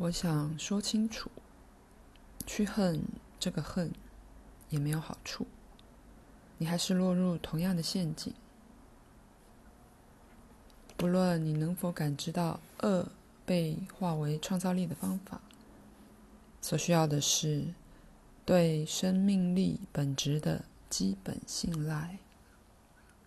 [0.00, 1.28] 我想说清楚，
[2.46, 3.02] 去恨
[3.40, 3.92] 这个恨
[4.70, 5.44] 也没有好处，
[6.56, 8.32] 你还是落入同样的陷阱。
[10.96, 13.08] 不论你能否感知到恶
[13.44, 15.40] 被化为创造力的方法，
[16.60, 17.74] 所需要的是
[18.44, 22.20] 对生命力本质的基本信赖，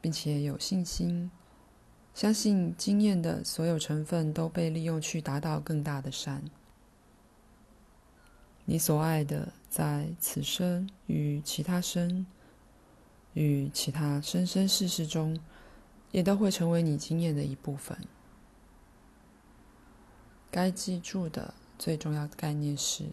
[0.00, 1.30] 并且有信心，
[2.16, 6.42] 相信经验的所有成分都被利用去达到更大的善。
[8.64, 12.24] 你所爱的，在此生与其他生、
[13.34, 15.38] 与其他生生世世中，
[16.10, 17.94] 也都会成为你经验的一部分。
[20.50, 23.04] 该记住的最重要的概念是：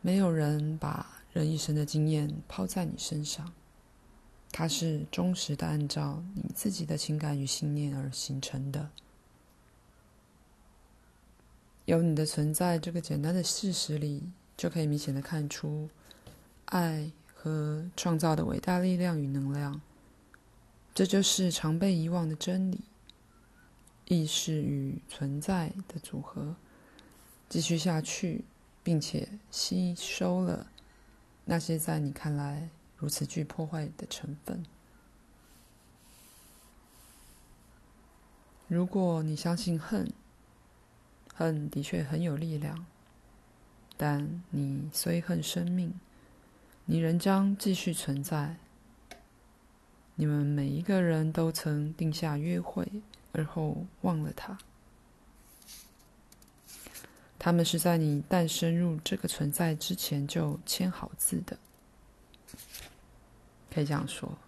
[0.00, 3.52] 没有人把人一生的经验抛在你身上，
[4.56, 8.88] 它是忠实的按照你自己的情感与信念而形成的。
[11.86, 14.22] 有你的存在这个简单的事实里，
[14.56, 15.90] 就可以明显的看出
[16.66, 19.80] 爱和创造的伟大力量与能量。
[20.94, 22.80] 这就是常被遗忘的真理：
[24.04, 26.54] 意识与存在的组合
[27.48, 28.44] 继续下去，
[28.84, 30.68] 并且吸收了
[31.44, 34.64] 那些在你看来如此具破坏的成分。
[38.66, 40.12] 如果你相信恨，
[41.34, 42.86] 恨的确很有力量，
[43.96, 45.92] 但你虽恨生命，
[46.86, 48.56] 你仍将继续存在。
[50.16, 52.86] 你们每一个人都曾定下约会，
[53.32, 54.56] 而后忘了他。
[57.38, 61.58] 他们是在你诞生入这个存在之前就签好字的，
[63.74, 64.38] 可以这样说。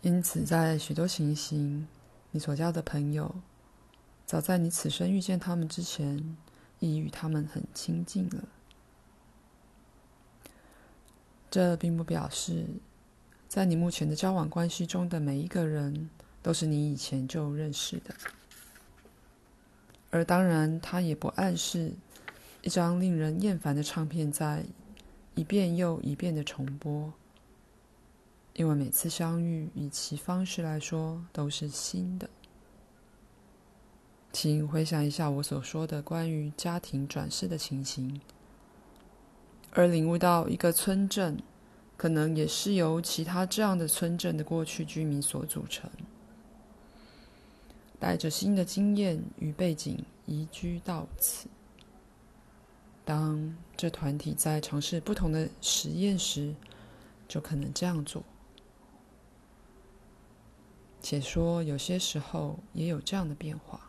[0.00, 1.86] 因此，在许多情形，
[2.30, 3.34] 你所交的朋友，
[4.24, 6.36] 早在你此生遇见他们之前，
[6.78, 8.44] 已与他们很亲近了。
[11.50, 12.66] 这并不表示，
[13.48, 16.08] 在你目前的交往关系中的每一个人
[16.42, 18.14] 都是你以前就认识的，
[20.10, 21.92] 而当然，它也不暗示
[22.62, 24.64] 一张令人厌烦的唱片在
[25.36, 27.12] 一遍又一遍的重播，
[28.54, 32.28] 因为每次相遇，以其方式来说，都是新的。
[34.32, 38.20] 请回想一下我所说的关于家庭转世的情形，
[39.70, 41.40] 而领悟到一个村镇。
[41.98, 45.90] 可能也是由其他这样的村镇的过去居民所组成，
[47.98, 51.48] 带着新的经验与背景移居到此。
[53.06, 56.54] 当这团体在尝试不同的实验时，
[57.26, 58.22] 就可能这样做。
[61.00, 63.88] 且说有些时候也有这样的变化。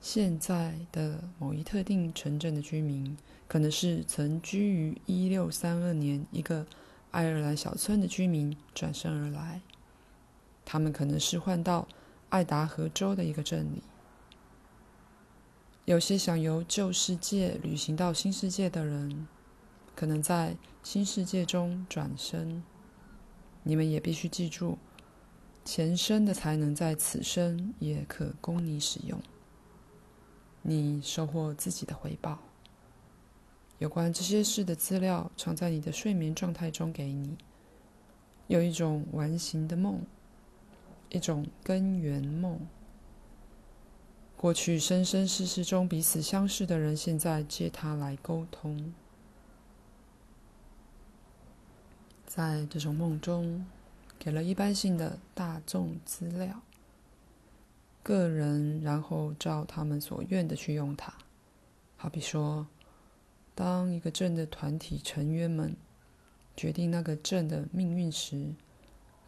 [0.00, 3.16] 现在的某一特定城镇的居民。
[3.48, 6.66] 可能是曾居于一六三二年一个
[7.10, 9.60] 爱尔兰小村的居民转身而来，
[10.64, 11.86] 他们可能是换到
[12.30, 13.82] 爱达荷州的一个镇里。
[15.84, 19.26] 有些想由旧世界旅行到新世界的人，
[19.96, 22.62] 可能在新世界中转生。
[23.64, 24.78] 你们也必须记住，
[25.64, 29.20] 前生的才能在此生也可供你使用。
[30.62, 32.38] 你收获自己的回报。
[33.78, 37.36] 有关这些事的资料藏在你的睡眠状态中，给你
[38.46, 40.00] 有一种完形的梦，
[41.08, 42.60] 一种根源梦。
[44.42, 48.92] 过去生生世世中彼此相识的人，现在借他来沟通。
[52.26, 53.64] 在这种梦中，
[54.18, 56.60] 给了一般性的大众资料，
[58.02, 61.14] 个人然后照他们所愿的去用它，
[61.96, 62.66] 好比说。
[63.54, 65.76] 当一个镇的团体成员们
[66.56, 68.52] 决定那个镇的命运时，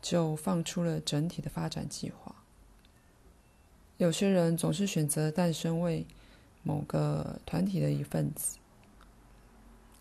[0.02, 2.33] 就放出了整体的发展计划。
[3.96, 6.04] 有些人总是选择诞生为
[6.62, 8.58] 某个团体的一份子，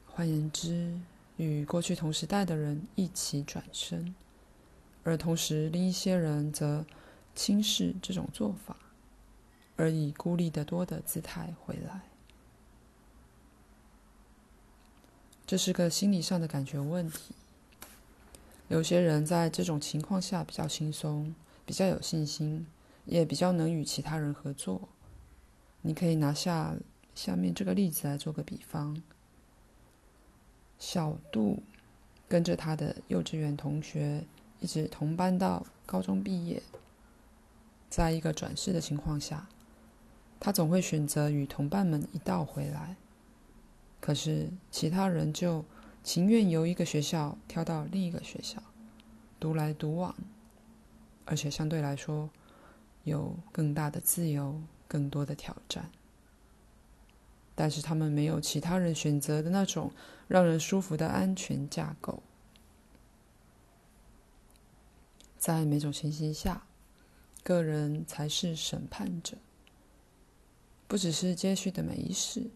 [0.07, 0.99] 换言之，
[1.37, 4.15] 与过去同时代的人一起转身，
[5.03, 6.85] 而同时另一些人则
[7.35, 8.75] 轻视这种做法，
[9.75, 12.01] 而以孤立得多的姿态回来。
[15.45, 17.35] 这是个心理上的感觉问题。
[18.69, 21.35] 有些人在这种情况下比较轻松，
[21.65, 22.65] 比较有信心，
[23.05, 24.89] 也比较能与其他人合作。
[25.81, 26.75] 你可以拿下
[27.13, 29.01] 下面这个例子来做个比方：
[30.79, 31.61] 小杜
[32.27, 34.23] 跟着他的幼稚园同学
[34.59, 36.63] 一直同班到高中毕业，
[37.89, 39.47] 在一个转世的情况下，
[40.39, 42.95] 他总会选择与同伴们一道回来。
[43.99, 45.63] 可是其他人就
[46.03, 48.61] 情愿由一个学校跳到另一个学校，
[49.39, 50.15] 独来独往，
[51.25, 52.29] 而且相对来说
[53.03, 55.89] 有更大的自由、更多的挑战。
[57.55, 59.91] 但是他们没有其他人选择的那种
[60.27, 62.23] 让人舒服的安全架构。
[65.37, 66.65] 在每种情形下，
[67.43, 69.37] 个人才是审判者，
[70.87, 72.49] 不只是接续的每一世，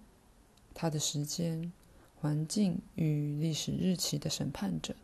[0.73, 1.71] 他的时间、
[2.15, 4.95] 环境与历史日期的审判者，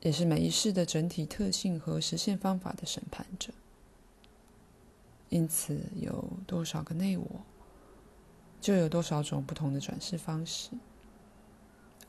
[0.00, 3.52] 也是每一世的整体特性和实现方法的审判者。
[5.32, 7.26] 因此，有多少个内我，
[8.60, 10.72] 就有多少种不同的转世方式，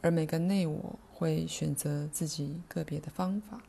[0.01, 3.61] 而每个内我会选择自己个别的方法。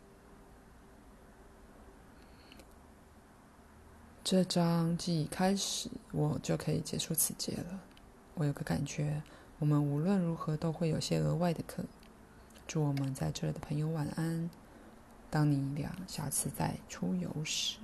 [4.24, 7.80] 这章既已开始，我就可以结束此节了。
[8.34, 9.22] 我有个感觉，
[9.60, 11.84] 我们无论如何都会有些额外的课。
[12.66, 14.50] 祝我们在这儿的朋友晚安。
[15.30, 17.78] 当你俩下次再出游时，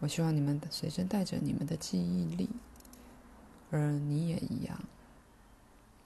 [0.00, 2.50] 我希望你们随身带着你们的记忆力。
[3.72, 4.82] 而你也一样，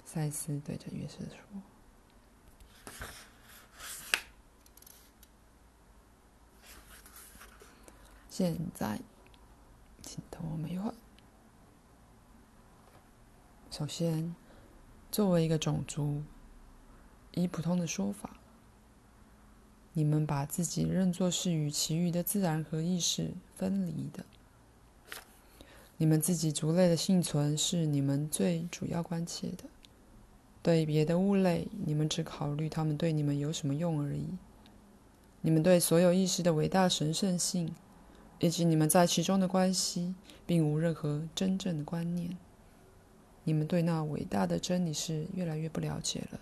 [0.05, 1.39] 赛斯对着约瑟说
[8.29, 9.01] ：“现在，
[10.03, 10.95] 请等我们一会儿。
[13.71, 14.37] 首先，
[15.11, 16.23] 作为一个种族，
[17.33, 18.37] 以普通的说法，
[19.95, 24.25] 你们把自己认作是与其余的自然和意识分离的。”
[25.97, 29.65] 你们自己族类的幸存是你们最主要关切的。
[30.61, 34.27] 对别的物类，你们只考虑他们对你们有什么用而已。
[35.43, 37.75] 你们对所有意识的伟大神圣性，
[38.41, 40.15] 以及你们在其中的关系，
[40.47, 42.37] 并无任何真正的观念。
[43.45, 46.41] 你们对那伟大的真理是越来越不了解了。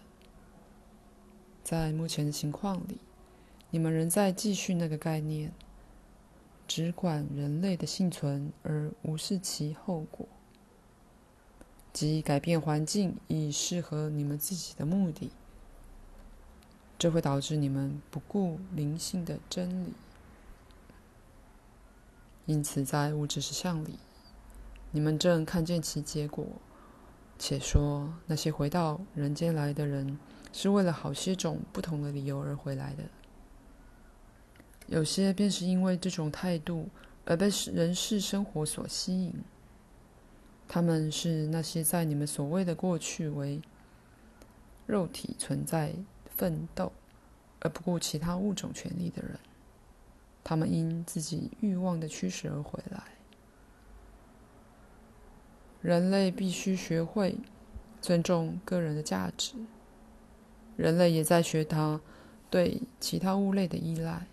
[1.65, 2.99] 在目前的情况里，
[3.73, 5.53] 你们仍在继续那个概念。
[6.69, 10.27] 只管人类的幸存，而无视其后果，
[11.93, 15.33] 即改变环境以适合你们自己的目的。
[16.99, 19.93] 这会导致你们不顾灵性的真理。
[22.47, 23.99] 因此，在物质实相里，
[24.93, 26.47] 你们正看见其结果，
[27.39, 30.19] 且说那些回到人间来的人，
[30.55, 33.03] 是为了好些种不同的理由而回来的。
[34.93, 36.87] 有些便是因为这种态度
[37.25, 39.33] 而被人世生活所吸引。
[40.69, 43.63] 他们是那些在你们所谓的过去为
[44.87, 45.95] 肉体存在
[46.37, 46.93] 奋斗，
[47.61, 49.39] 而不顾其他物种权利的人。
[50.45, 53.03] 他们因自己欲望的驱使而回来。
[55.81, 57.39] 人类必须学会
[58.03, 59.55] 尊重个人的价值。
[60.77, 61.99] 人类也在学他
[62.51, 64.27] 对其他物类的依赖。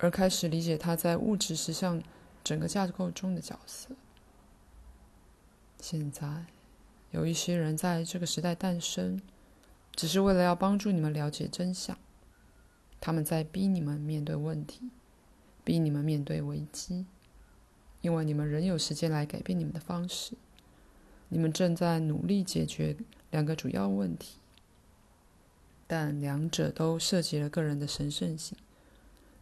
[0.00, 2.02] 而开始理解他在物质实相
[2.42, 3.90] 整个架构中的角色。
[5.78, 6.46] 现在，
[7.10, 9.20] 有一些人在这个时代诞生，
[9.94, 11.96] 只是为了要帮助你们了解真相。
[12.98, 14.90] 他们在逼你们面对问题，
[15.64, 17.06] 逼你们面对危机，
[18.00, 20.34] 因为你们仍有时间来改变你们的方式。
[21.28, 22.96] 你们正在努力解决
[23.30, 24.38] 两个主要问题，
[25.86, 28.56] 但两者都涉及了个人的神圣性。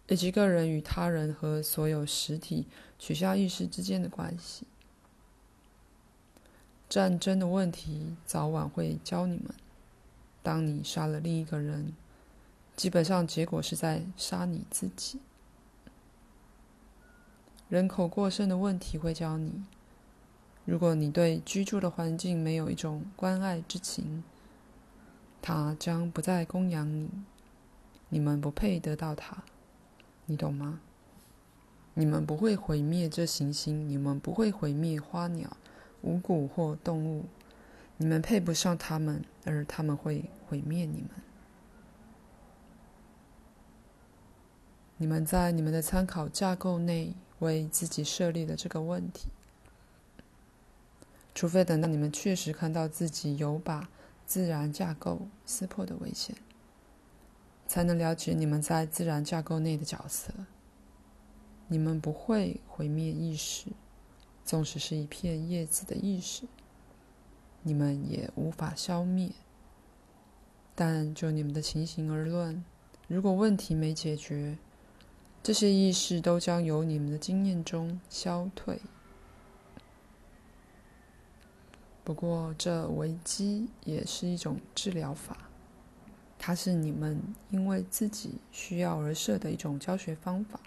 [0.09, 2.67] 以及个人与他人和所有实体
[2.99, 4.67] 取消意识之间的关系。
[6.89, 9.55] 战争的问题早晚会教你们：
[10.43, 11.93] 当你杀了另一个人，
[12.75, 15.21] 基本上结果是在杀你自己。
[17.69, 19.63] 人口过剩的问题会教你：
[20.65, 24.25] 如果你对居住的环境没有一种关爱之情，
[25.43, 27.11] 它将不再供养你，
[28.09, 29.45] 你们不配得到它。
[30.31, 30.81] 你懂吗？
[31.95, 35.57] 你们不会毁灭这行星，你们不会毁灭花鸟、
[36.03, 37.25] 五谷或动物，
[37.97, 41.11] 你们配不上他们，而他们会毁灭你们。
[44.99, 49.29] 你们在你们的参考架构内为自己设立了这个问题，
[51.35, 53.89] 除非等到你们确实看到自己有把
[54.27, 56.37] 自然架构撕破的危险。
[57.69, 60.33] 才能了解你们在自然架构内的角色。
[61.69, 63.67] 你们不会毁灭意识，
[64.45, 66.49] 纵使是一片叶子的意识，
[67.63, 69.31] 你们也无法消灭。
[70.75, 72.65] 但就你们的情形而论，
[73.07, 74.57] 如果问题没解决，
[75.43, 78.81] 这些意识都将由你们的经验中消退，
[82.05, 85.48] 不过，这危机也是一种治疗法，
[86.39, 90.61] 它是你们因为自己需要而设的一种教学方法。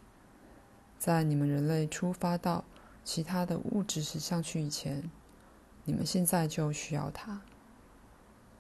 [1.00, 2.63] 在你们人类出发到
[3.04, 5.10] 其他的物质实相去以前，
[5.86, 7.42] 你们现在就需要它。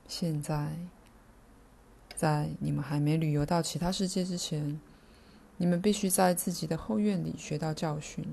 [0.07, 0.75] 现在，
[2.15, 4.81] 在你们还没旅游到其他世界之前，
[5.57, 8.25] 你们必须在自己的后院里学到教训。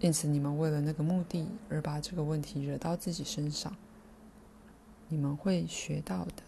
[0.00, 3.76] 因此，你们为了那个目的而把这个问题惹到自己身上，
[5.06, 6.42] 你们会学到的。